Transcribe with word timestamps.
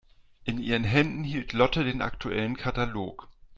In 0.45 0.57
ihren 0.57 0.83
Händen 0.83 1.23
hielt 1.23 1.53
Lotte 1.53 1.83
den 1.83 2.01
aktuellen 2.01 2.57
Katalog. 2.57 3.27